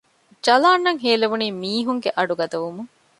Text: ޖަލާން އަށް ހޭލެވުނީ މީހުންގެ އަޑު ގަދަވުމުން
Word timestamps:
ޖަލާން 0.45 0.83
އަށް 0.85 1.01
ހޭލެވުނީ 1.03 1.47
މީހުންގެ 1.61 2.09
އަޑު 2.17 2.33
ގަދަވުމުން 2.39 2.91